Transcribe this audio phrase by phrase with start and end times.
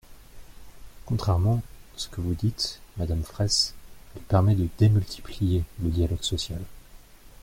[1.05, 1.61] Contrairement
[1.95, 3.75] ce que vous dites, madame Fraysse,
[4.15, 6.59] elle permet de démultiplier le dialogue social.